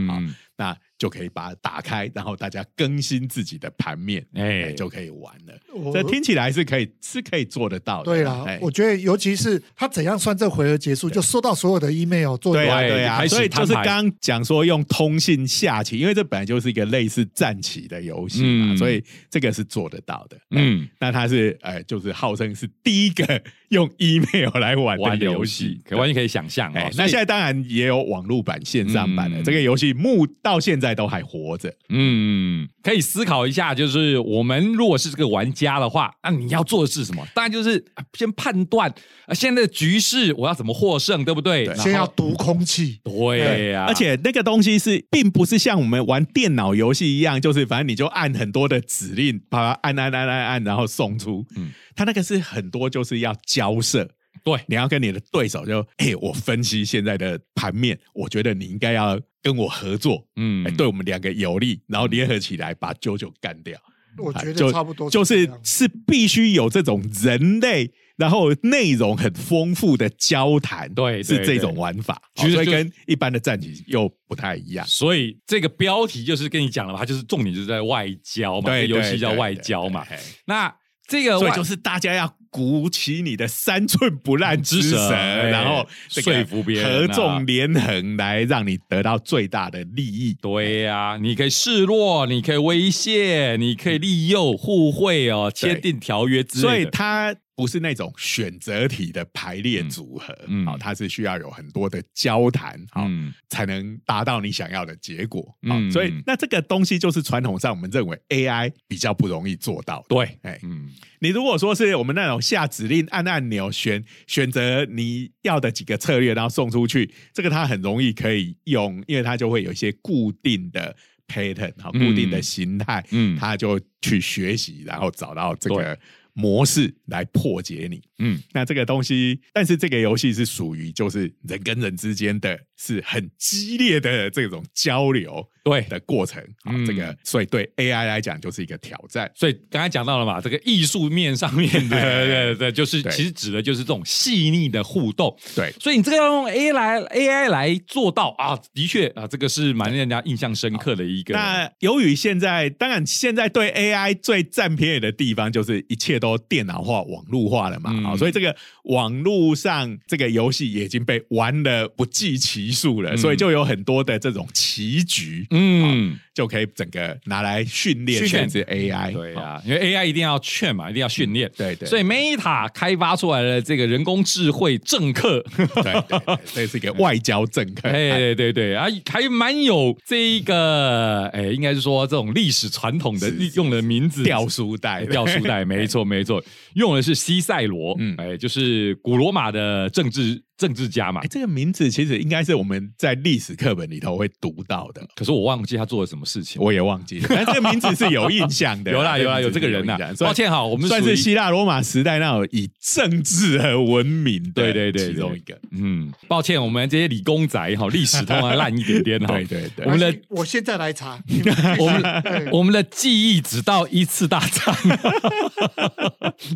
[0.58, 5.94] 那就可以把它打开，然后大家更新自己的盘面，哎，就可以玩了。
[5.94, 8.12] 这听起来是可以，是可以做得到的。
[8.12, 13.26] 对啦，我觉得尤其是他怎样算这回合结束，就收到所有的 email 做对啊，对啊。
[13.26, 20.38] 所以就是刚讲说用通信下棋，因为这本来就是一个类似战棋的游戏嘛，所以这个是做得到的。
[20.52, 26.72] 嗯，那他是呃，就是号称是第一个用 email 来玩的游戏，可完全可以想象。
[26.74, 30.90] 哎，那现在当然也有网络版、线上版的这个游戏，目到现在。
[31.00, 37.26] 都还活着，嗯，可以思考一下，就是我们如果是这个玩家的话，那你要做的是什么？
[37.34, 37.82] 当然就是
[38.18, 38.94] 先判断
[39.28, 41.74] 啊，现在的局势我要怎么获胜，对不对？
[41.76, 43.86] 先要读空气，对呀。
[43.88, 51.46] 而且那个东西是，并不是像我们玩电脑游戏一样，就是反正你就按很多的指令，把它按按按按按，然后送出。
[51.56, 54.10] 嗯，它那个是很多就是要交涉。
[54.42, 63.78] 对，你要跟你的对手就，哎，我分析现在的盘面，我觉得你应该要跟我合作，嗯，对我们两个有利，然后联合起来把九九干掉。
[64.18, 74.88] 我觉得差不多，就是是必须有这种人类，然后内容很丰富的交谈，对，是这种玩法，其实跟一般的战棋又不太一样。
[74.88, 80.06] 所以这个标题就是跟你讲了嘛，它就是重点就是在外交嘛，对，游戏叫外交嘛。
[80.46, 80.74] 那
[81.10, 82.34] 这个，所以就是大家要。
[82.52, 90.36] 鼓起你的三寸不烂之舌，然后说服别人，合纵连横来让你得到最大的利益。
[90.42, 100.34] 对呀，你可以示弱，你可以威胁，你可以利诱、互惠哦，签订条约之类所以它不是那种选择题的排列组合，
[100.66, 103.06] 好，它是需要有很多的交谈，好，
[103.50, 105.46] 才能达到你想要的结果。
[105.64, 110.06] 嗯，所以那这个东西就是传统上我们认为 AI 比较不容易做到。
[110.08, 112.40] 对，哎，嗯，你如果说是我们那种。
[112.40, 117.14] 下指令，按按钮，选选择你要的几个策略，然后送出去。
[117.34, 120.96] 这个它很容易可以用，因为它就会有一些固定的
[121.28, 126.00] pattern，好，固定的形态，嗯，它就去学习，然后找到这个
[126.40, 128.02] 模式来破解你。
[128.20, 135.46] 嗯，那这个东西，但是这个游戏是属于就是人跟人之间的是很激烈的这种交流。
[135.62, 139.30] 对的过程啊，这个所以对 AI 来讲就是一个挑战。
[139.36, 145.38] 所以刚才讲到了嘛，这个艺术面上面的， 对对对，就是其实指的就是这种细腻的互动。
[145.56, 151.36] 对，所以你这个要用 AI 来 AI 来做到啊，的确啊，这个是蛮让人家印象深刻的一个。
[151.36, 165.46] 那由于现在，当然现在对 AI 最占便宜的地方就是一切都电脑化、网络化了嘛，啊，所以这个网络上这个游戏已经被玩的不计其数了，所以就有很多的这种棋局。
[165.52, 171.86] 嗯，就可以整个拿来训练训练 AI，对啊，因为 AI 一定要劝嘛，一定要训练，对对。
[171.86, 175.44] 所以 Meta 开发出来的这个人工智慧政客，
[175.84, 186.42] 对，这是一个外交政客， 哎，对对对啊，还蛮有这一个，哎，应该是说这种历史传统的用的名字，吊书袋，吊书袋，没错没错，
[186.76, 190.42] 用的是西塞罗，嗯，哎，就是古罗马的政治。
[190.60, 197.28] 政治家嘛，这个名字其实应该是我们在历史课本里头会读到的，可是我忘记他做了什么事情，我也忘记了。
[197.34, 199.98] 但这个名字是有印象的，有啦有啦有这个人呐。
[200.20, 205.58] 抱歉哈，我们算是希腊罗马时代那种以政治而闻名的，对对对，其中一个。
[205.72, 209.28] 嗯，抱歉，我们这些理工仔哈，历史通常烂一点点哈。
[209.40, 211.18] 对对对，我们的我现在来查，
[211.80, 214.76] 我们我们的记忆只到一次大战，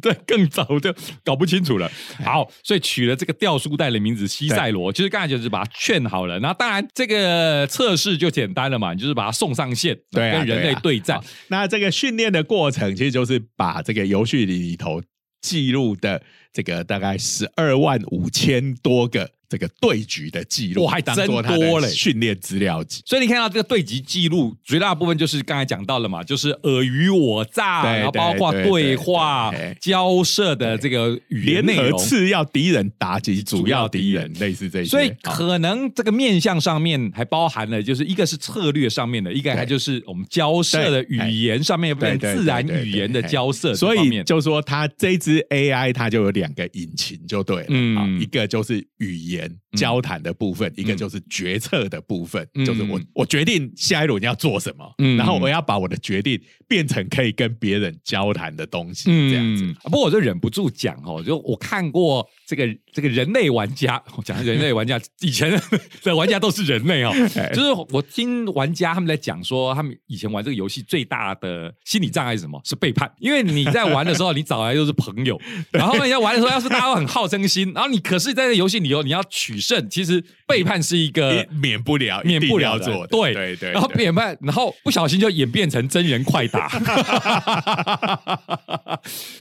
[0.02, 1.89] 对，更早就搞不清楚了。
[2.22, 3.92] 好，所以取了这个吊书袋。
[3.93, 6.39] 的名字西塞罗，其实刚才就是把他劝好了。
[6.39, 11.21] 那当然，这个测试就简单了嘛，你就是把他送上线，对，跟人类对战。
[11.47, 15.01] 那这个训练的过程，其实就是把这个游戏里头
[15.41, 19.29] 记录的这个大概十二万五千多个。
[19.54, 21.88] 这个对局的记录我，还真多嘞！
[21.88, 34.89] 训练资料集，所以你看到这个对局记录，绝大部分就是刚才讲到了嘛，就是尔虞我诈，然后包括对话、交涉的这个语言内容，次要敌人打击主要敌人，类似这些。
[34.89, 43.76] 所以可能这个面向上面还包含了，就是一个是策略上面的，一个还就是我们交涉的语言上面，变自然语言的交涉。
[43.76, 49.42] 所以就说它这支 AI 它就有两个引擎，就对了，嗯，一个就是语言。
[49.77, 59.73] 交谈的部分，一个就是决策的部分，就是我我决定下一轮要做什么，然后我要把我的决定变成可以跟别人交谈的东西，这样子。
[59.84, 65.51] 不过我就忍不住讲哦，就我看过这个这个人类玩家， 讲人类玩家以前
[66.03, 67.12] 的玩家都是人类哦，
[67.53, 72.62] 就是我听玩家他们在讲说，他们以前玩这个游戏最大的心理障碍是什么？
[72.63, 75.39] 是背叛，因为你在玩的时候，你找来就是朋友，
[75.71, 83.08] 然后人家玩的时候，要是大家都很好胜心，然后你可是在这游戏里头，你要取胜，其实背叛是一个免不了、免不了做的。
[83.08, 86.69] 对对对，然后背叛，然后不小心就演变成真人快打。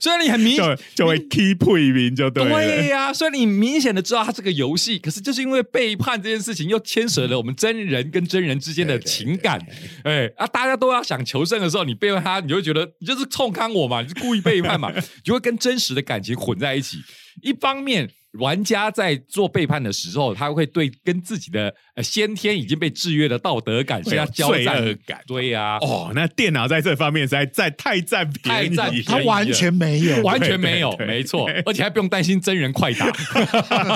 [0.01, 2.43] 虽然你很明就就会 keep 配名就对。
[2.49, 9.61] 对呀，虽然你明显的知道它是个游戏，可是就是因为背叛这件事情，又牵扯了我们真人跟真人之间的情感。
[10.05, 14.91] 哎啊，大家都要想求胜的时候，你背叛他，你就觉得你就是冲康我嘛，你是故意背叛嘛，
[15.23, 16.97] 就会跟真实的感情混在一起。
[17.43, 18.09] 一方面。
[18.39, 25.21] 玩家在做背叛的时候，他会对跟自己的先天已经被制约的道德感有罪恶感。
[25.27, 33.07] 对呀，哦，那电脑在这方面实在在太占便宜，他完全没有，完全没有，没错， 而且还不用担心真人快打。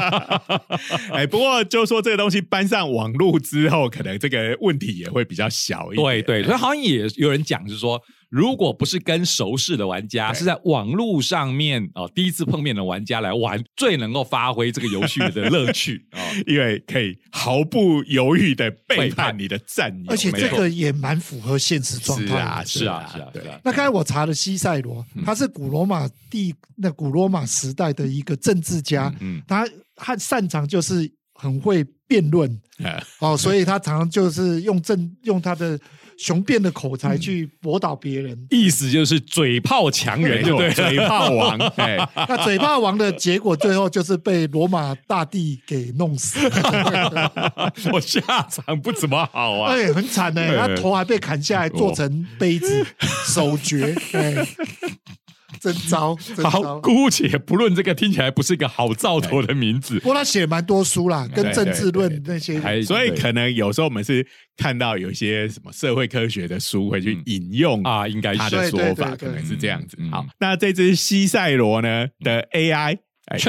[1.12, 6.04] 哎，不过就说这个东西搬上网络之后，可能这个问题也会比较小一点。
[6.04, 8.00] 对对，所以好像也有人讲，就是说。
[8.36, 22.26] 如果不是跟熟识的玩家，是在网络上面哦，第一次碰面的玩家来玩，最能够发挥这个游戏的乐趣啊， 因为可以毫不犹豫的背叛你的战友，而且这个也蛮符合现实状态。
[22.26, 23.58] 是啊，是啊，是啊，对啊。
[23.64, 32.60] 那刚才我查了西塞罗，他是古罗马帝那古罗马时代的一个政治家，嗯，他他擅长就是很会辩论，
[33.20, 35.80] 哦，所以他常常就是用政用他的。
[36.18, 40.70] 雄辩的口才去驳倒别人，意思就是嘴炮强人，对不对？
[40.72, 46.38] 嘴炮王， 哎，那嘴炮王的结果最后就是被罗马大帝给弄死，
[47.92, 52.86] 我下场不怎么好啊，哎，很惨呢，他头还被砍下来做成杯子，
[53.26, 54.46] 手诀，哎。
[55.60, 60.00] 真糟，好，姑且不论这个听起来不是一个好兆头的名字。
[60.00, 64.26] 不过他写蛮多书啦，跟政治论那些，所以可能有时候我们是
[64.56, 69.96] 看到有一些什么社会科学的书会去引用啊，应该他的说法可能是这样子。
[70.10, 72.98] 好，那这只西塞罗呢的 AI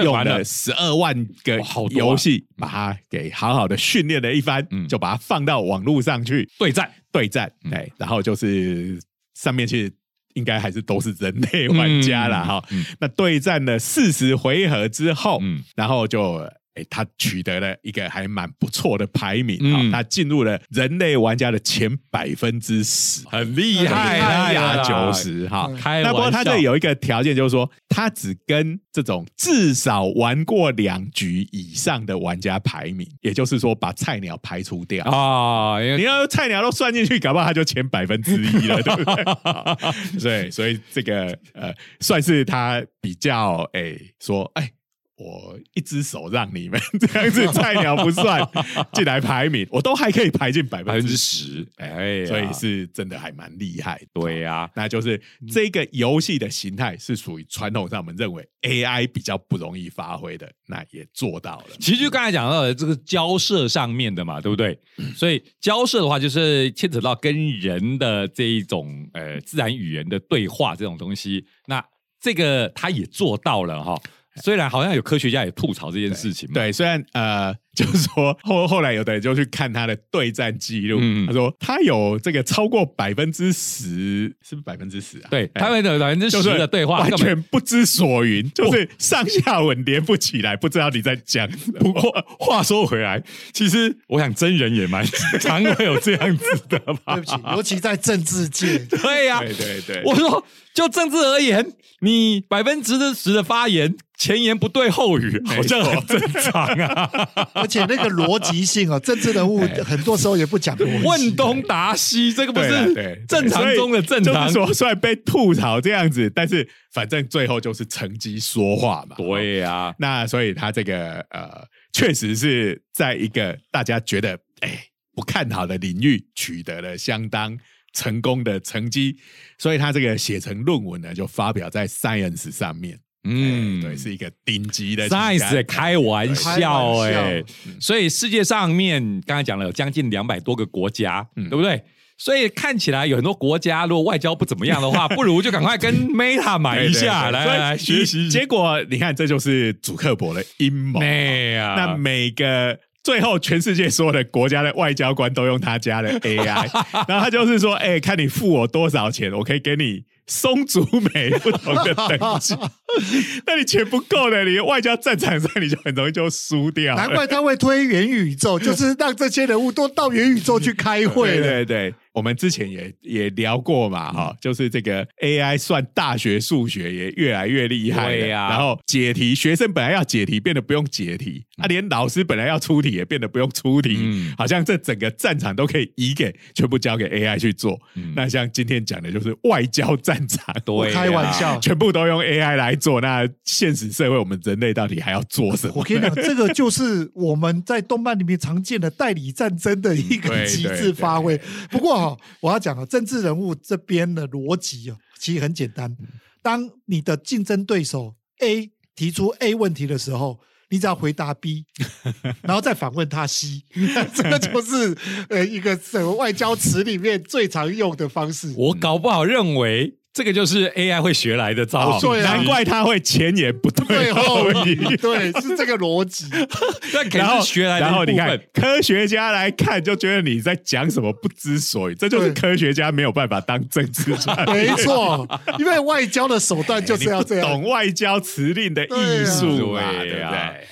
[0.03, 6.47] 用了十二万个游戏，把它给好好的训练了一番，就把它放到网络上去。
[6.59, 6.91] 对战。
[7.11, 7.51] 对战。
[7.71, 8.99] 哎，然后就是
[9.33, 9.91] 上面去。
[10.37, 12.63] 应该还是都是人类玩家了哈。
[12.99, 15.41] 那对战了四十回合之后，
[15.75, 16.47] 然后就。
[16.89, 24.17] 他取得了一个还蛮不错的排名啊，他进入了人类玩家的前百分之十，很厉害
[24.53, 25.69] 呀，九十哈。
[26.03, 35.79] 那不过他这有一个条件，就是说他只跟这种至少玩过两局以上的玩家排名，也就是说把菜鸟排除掉啊。
[35.79, 40.17] 你要菜鸟都算进去，搞不好他就前百分之一了，对不对？
[40.19, 44.71] 所以，所以这个呃，算是他比较哎说哎。
[45.17, 48.39] 我一只手让你们 这样子，菜鸟不算
[48.93, 53.99] 进来排名，我都还可以排进百分之十，哎，所以是真的还蛮厉害。
[54.13, 55.19] 对呀，那就是
[55.51, 61.65] 这个游戏的形态是属于传统上我们认为 AI 比较不容易发挥的，那也做到了。
[61.79, 64.77] 其实就刚才讲到的这个交涉上面的嘛，对不对？
[65.17, 71.83] 所以交涉的话，就是牵扯到跟人的这一种呃自然语言的对话这种东西，那
[72.19, 73.99] 这个他也做到了哈。
[74.43, 85.27] 虽然好像有科学家也吐槽这件事情，对，虽然呃， 就是说后后来有的人就去看他的对战记录，他说他有这个超过百分之十，是不是百分之十啊？
[85.29, 91.47] 对，他们的百分之十的对话完全不知所云，就是上下文连不起来，不知道你在讲。
[91.79, 93.21] 不过话说回来，
[93.53, 95.05] 其实我想真人也蛮
[95.39, 97.15] 常会有这样子的吧？
[97.15, 100.43] 对不起，尤其在政治界，对呀，对对对，我说
[100.77, 103.95] 就政治而言，你百分之十的发言。
[104.15, 107.09] 前言不对后语，好像很正常啊。
[107.53, 111.07] 而且那个逻辑性啊， 政治人物很多时候也不讲逻辑。
[111.07, 114.51] 问东答西，这个不是正常中的正常。
[114.51, 119.15] 说虽然被吐槽这样子，但是反正最后就是乘机说话嘛。
[119.17, 121.63] 对呀，那所以他这个呃，
[121.93, 124.79] 确实是在一个大家觉得哎
[125.15, 127.55] 不看好的领域取得了相当
[127.93, 129.17] 成功的成绩，
[129.57, 132.99] 所以他这个写成论文呢，就发表在 Science 上面。
[133.29, 135.09] 嗯，对，是一个顶级的。
[135.09, 137.43] Science 开玩笑哎，
[137.79, 141.83] 所以世界上面刚才讲了有将近两百多个国家，对不对？
[142.19, 148.27] 所以看起来有很多国家，如果外交不怎么样的话， 不如就赶快跟 Meta 买一下来来学习。
[148.27, 150.99] 结果你看，这就是主克伯的阴谋。
[150.99, 156.69] 那每个最后，全世界所有的国家的外交官都用他家的 AI，
[157.07, 162.53] 然后他就是说：“哎，看你付我多少钱，我可以给你。”松竹梅不同的等级，
[163.47, 166.93] 那你钱不够的，你外交战场上你就很容易就输掉。
[166.99, 171.39] 难怪他会推元宇宙，就是让这些人物都到元宇宙去开会。
[171.39, 183.99] 对对，我们之前也也聊过嘛，哈，就是这个 AI 算大学数学也越来越厉害了，然后解题，学生本来要解题变得不用解题，啊，连老师本来要出题也变得不用出题，
[184.35, 187.79] 好像这整个战场都可以移给全部交给 AI 去做。
[188.15, 192.99] 那像今天讲的就是外交战场，对开玩笑，全部都用 AI 来做。
[192.99, 195.73] 那现实社会，我们人类到底还要做什么？
[195.75, 201.39] 我跟你讲，这个就是我们在动漫里面常见的代理战争的一个极致发挥。
[201.69, 205.95] 不过哈，我要讲啊，政治人物这边的逻辑哦，其实很简单。
[206.41, 210.39] 当你的竞争对手 A 提出 A 问题的时候，
[210.69, 211.65] 你只要回答 B，
[212.43, 213.63] 然后再反问他 C，
[214.13, 214.97] 这个就是
[215.29, 218.53] 呃一个什么外交词里面最常用的方式。
[218.57, 219.97] 我搞不好认为。
[220.17, 226.25] 这个就是 AI 会学来的招数，难怪他会前言不对后语， 对，是这个逻辑。
[227.15, 234.33] 然后学来，然后你看科学家来看，就觉得你在讲什么不知所以，这就是科学家没有办法当政治家。
[234.51, 235.27] 没错，
[235.59, 240.67] 因为外交的手段就是要这样，懂外交辞令的艺术啊，对不对？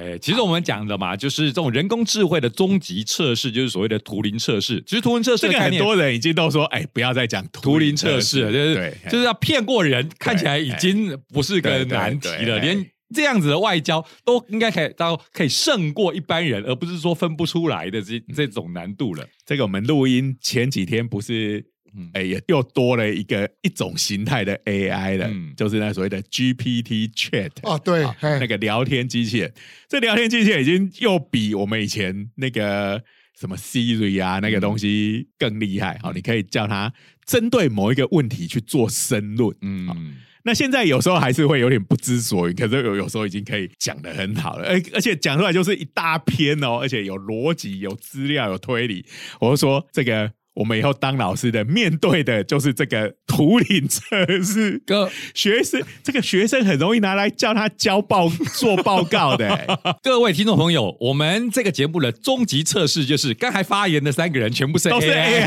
[0.00, 4.82] 哎，其实我们讲的嘛，就是这种人工智慧的终极测试，就是所谓的图灵测试。
[4.86, 12.58] 其实图灵测试这个很多人已经都说，哎，不要再讲图灵测试了，就是就是要骗过人，看起来已经不是个难题了。
[12.60, 12.84] 连
[13.14, 19.26] 这样子的外交都应该可以到可以胜过一般人，而不是说分不出来的这这种难度了。
[19.44, 21.69] 这个我们录音前几天不是。
[22.14, 29.52] 哎，也又多了一个一种形态的 AI 了，就是那所谓的 GPT Chat 哦，对，那个聊天机器人。
[29.88, 33.02] 这聊天机器人已经又比我们以前那个
[33.38, 35.98] 什么 Siri 啊那个东西更厉害。
[36.02, 36.92] 好，你可以叫它
[37.26, 39.56] 针对某一个问题去做申论。
[39.62, 49.04] 嗯，那现在有时候还是会有点不知所云，可是有有时候已经可以讲的很好了，而而且讲出来就是一大篇哦，而且有逻辑、有资料、有推理。
[49.40, 50.32] 我就说这个。
[50.54, 54.02] 我们以后当老师的，面对的就是这个图灵测
[54.42, 54.82] 试。
[54.84, 59.78] 哥学生，这个学生很容易拿来叫他交报做报告的。
[60.02, 65.46] 各位听众朋友，我们这个节目的终极测试就是刚才发言的三个人全部是 AI，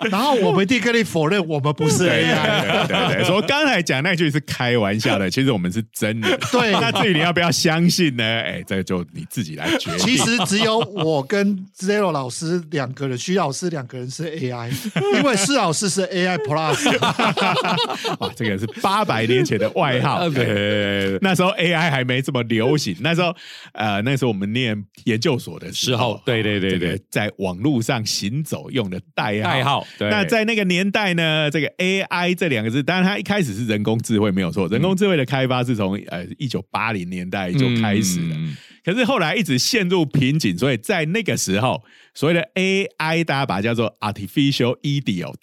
[0.10, 2.86] 然后我们立刻否认我们不是 AI。
[2.86, 6.36] 对对，说刚才讲那句是开玩笑的，其实我们是真的。
[6.50, 8.24] 对，那至于你要不要相信呢？
[8.24, 9.98] 哎，这个就你自己来决定。
[9.98, 12.80] 其实只有我跟 Zero 老师两。
[12.80, 14.70] 两个人，徐老师两个人是 AI，
[15.18, 16.98] 因为施老师是 AI Plus。
[18.18, 20.26] 哇，这个是八百年前的外号。
[20.32, 22.96] 对，那时候 AI 还没这么流行。
[23.00, 23.36] 那时候，
[23.74, 29.50] 呃，那时候我们念研究所的时候，对对对对，在网络上行走用的代号。
[29.50, 29.86] 代号。
[29.98, 38.36] 那在那个年代呢，这个 AI 这两个字，当然它一开始是人工智慧没有错，人工智慧的开发是从呃一九八零年代就开始了。
[38.82, 41.84] 可是后来一直陷入瓶颈，所以在那个时候，
[42.14, 45.36] 所谓的 AI 大家把它叫做 artificial idiot，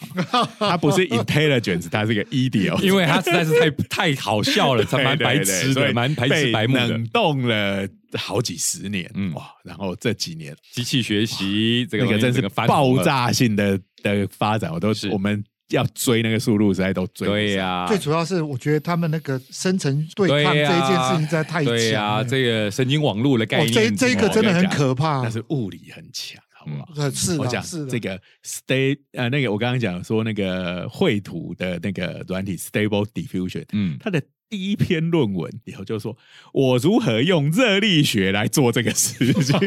[0.58, 3.70] 它不是 intelligence，它是个 idiot，因为它实在是太
[4.14, 9.50] 太好笑了，它蛮白痴的，蛮白痴白目的，冷冻了好几十年，哇！
[9.64, 15.44] 然后这几年机器学习这个真是爆炸性的的发展，我都是我们。
[15.70, 17.26] 要追那个速度，实在都追。
[17.26, 21.74] 对呀，最主要是我觉得他们那个深层对抗这一件事情实在太强。
[21.74, 25.22] 对呀，这个神经网络的概念，这这个真的很可怕。
[25.22, 27.10] 但是物理很强，好不好？
[27.10, 34.22] 是，我讲这个 stay 呃，那个我刚刚讲说那个绘图的那个软体 Stable Diffusion，嗯，它的。
[34.48, 36.16] 第一篇论文以后就说，
[36.52, 39.58] 我如何用热力学来做这个事情，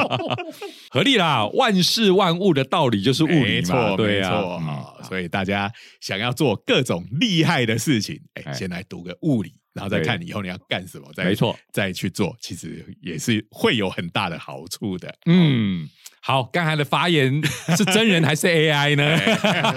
[0.90, 1.46] 合理啦！
[1.48, 15.88] 万事万物的道理就是物理嘛，对啊，所以大家想要做各种厉害的事情，哎，先来读个物理，然后再看以后你要干什么，再没错，再去做，其实也是会有很大的好处的，嗯。
[16.28, 17.42] 好，刚才的发言
[17.74, 19.18] 是真人还是 AI 呢？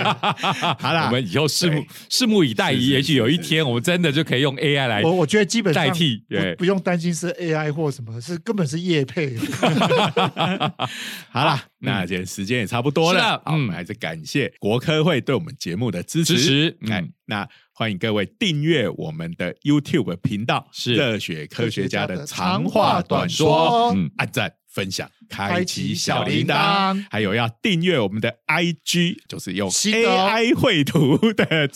[0.77, 5.01] 好了，我们以后拭目拭目以待，也许有一天我们真的就可以用 AI 来。
[5.01, 9.37] 我我觉得基本代替，不不用担心是 AI 或什么，是根本是叶配。
[11.31, 16.77] 好了，那今天时间也差不多了，我们还是感谢国科会对我们节目的支持。
[16.89, 24.51] 哎，那欢迎各位订阅我们的 YouTube 频道，是热血科学家的长话短说，嗯，按赞。
[24.73, 31.69] 分享，开启小铃铛，还有要订阅我们的 IG，就是用 AI 绘图的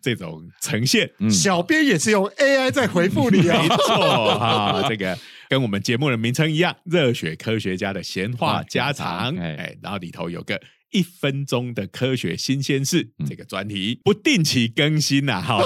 [0.00, 1.10] 这种呈现。
[1.30, 9.34] 小编也是用 AI 在回复你啊，没错哈，这个跟我们节目的名称一样，热血科学家的闲话家常。
[9.36, 10.60] 哎，然后里头有个。
[10.94, 15.64] 一分钟的科学新鲜事，这个专题不定期更新呐，哈。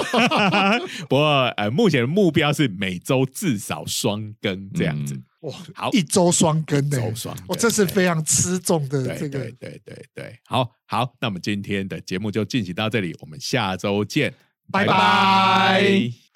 [1.09, 5.21] 不过呃，目前的目标是每周至少双更这样子。
[5.47, 14.33] 哇，好，一周双更的，周双，哦，这是非常吃重的这个，对对对对，好好，那我们今天的节目就进行到这里，我们下周见，
[14.71, 16.26] 拜拜。